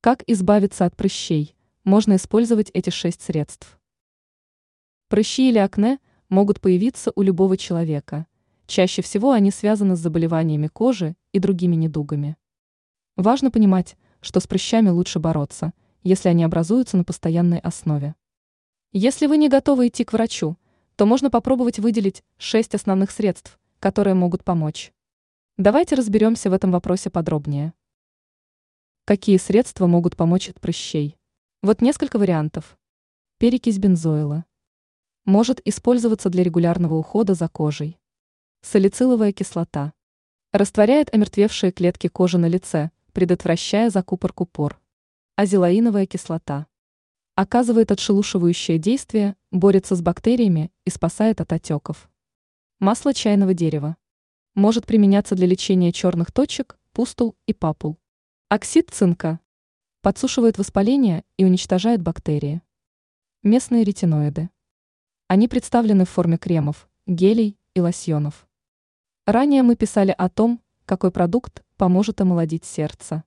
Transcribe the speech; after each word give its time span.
Как 0.00 0.22
избавиться 0.28 0.84
от 0.84 0.96
прыщей? 0.96 1.56
Можно 1.82 2.14
использовать 2.14 2.70
эти 2.72 2.88
шесть 2.88 3.20
средств. 3.20 3.80
Прыщи 5.08 5.48
или 5.48 5.58
акне 5.58 5.98
могут 6.28 6.60
появиться 6.60 7.10
у 7.16 7.22
любого 7.22 7.56
человека. 7.56 8.28
Чаще 8.68 9.02
всего 9.02 9.32
они 9.32 9.50
связаны 9.50 9.96
с 9.96 9.98
заболеваниями 9.98 10.68
кожи 10.68 11.16
и 11.32 11.40
другими 11.40 11.74
недугами. 11.74 12.36
Важно 13.16 13.50
понимать, 13.50 13.96
что 14.20 14.38
с 14.38 14.46
прыщами 14.46 14.88
лучше 14.90 15.18
бороться, 15.18 15.72
если 16.04 16.28
они 16.28 16.44
образуются 16.44 16.96
на 16.96 17.02
постоянной 17.02 17.58
основе. 17.58 18.14
Если 18.92 19.26
вы 19.26 19.36
не 19.36 19.48
готовы 19.48 19.88
идти 19.88 20.04
к 20.04 20.12
врачу, 20.12 20.56
то 20.94 21.06
можно 21.06 21.28
попробовать 21.28 21.80
выделить 21.80 22.22
шесть 22.36 22.76
основных 22.76 23.10
средств, 23.10 23.58
которые 23.80 24.14
могут 24.14 24.44
помочь. 24.44 24.92
Давайте 25.56 25.96
разберемся 25.96 26.50
в 26.50 26.52
этом 26.52 26.70
вопросе 26.70 27.10
подробнее. 27.10 27.72
Какие 29.08 29.38
средства 29.38 29.86
могут 29.86 30.16
помочь 30.16 30.50
от 30.50 30.60
прыщей? 30.60 31.16
Вот 31.62 31.80
несколько 31.80 32.18
вариантов. 32.18 32.78
Перекись 33.38 33.78
бензоила. 33.78 34.44
Может 35.24 35.66
использоваться 35.66 36.28
для 36.28 36.42
регулярного 36.42 36.96
ухода 36.96 37.32
за 37.32 37.48
кожей. 37.48 37.98
Салициловая 38.60 39.32
кислота. 39.32 39.94
Растворяет 40.52 41.08
омертвевшие 41.14 41.72
клетки 41.72 42.08
кожи 42.08 42.36
на 42.36 42.48
лице, 42.48 42.90
предотвращая 43.14 43.88
закупорку 43.88 44.44
пор. 44.44 44.78
Азелаиновая 45.36 46.04
кислота. 46.04 46.66
Оказывает 47.34 47.90
отшелушивающее 47.90 48.76
действие, 48.76 49.36
борется 49.50 49.96
с 49.96 50.02
бактериями 50.02 50.70
и 50.84 50.90
спасает 50.90 51.40
от 51.40 51.50
отеков. 51.54 52.10
Масло 52.78 53.14
чайного 53.14 53.54
дерева. 53.54 53.96
Может 54.54 54.84
применяться 54.84 55.34
для 55.34 55.46
лечения 55.46 55.92
черных 55.92 56.30
точек, 56.30 56.78
пустул 56.92 57.36
и 57.46 57.54
папул. 57.54 57.98
Оксид 58.50 58.88
цинка 58.88 59.40
подсушивает 60.00 60.56
воспаление 60.56 61.22
и 61.36 61.44
уничтожает 61.44 62.00
бактерии. 62.00 62.62
Местные 63.42 63.84
ретиноиды. 63.84 64.48
Они 65.26 65.48
представлены 65.48 66.06
в 66.06 66.08
форме 66.08 66.38
кремов, 66.38 66.88
гелей 67.04 67.58
и 67.74 67.80
лосьонов. 67.82 68.48
Ранее 69.26 69.62
мы 69.62 69.76
писали 69.76 70.14
о 70.16 70.30
том, 70.30 70.62
какой 70.86 71.10
продукт 71.10 71.62
поможет 71.76 72.22
омолодить 72.22 72.64
сердце. 72.64 73.22